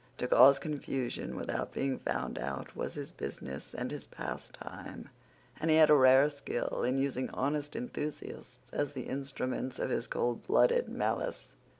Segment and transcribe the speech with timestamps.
[0.17, 5.09] To cause confusion without being found out was his business and his pastime;
[5.59, 10.07] and he had a rare skill in using honest enthusiasts as the instruments of his
[10.07, 11.53] coldblooded malice.